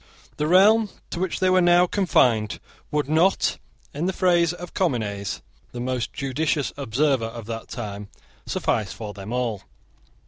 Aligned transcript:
The 0.37 0.47
realm 0.47 0.89
to 1.11 1.19
which 1.19 1.39
they 1.39 1.51
were 1.51 1.61
now 1.61 1.85
confined 1.85 2.59
would 2.89 3.07
not, 3.07 3.59
in 3.93 4.07
the 4.07 4.13
phrase 4.13 4.51
of 4.51 4.73
Comines, 4.73 5.43
the 5.73 5.79
most 5.79 6.11
judicious 6.11 6.73
observer 6.75 7.25
of 7.27 7.45
that 7.45 7.67
time, 7.67 8.09
suffice 8.47 8.91
for 8.91 9.13
them 9.13 9.31
all. 9.31 9.61